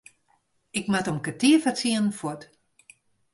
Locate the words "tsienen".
1.77-2.13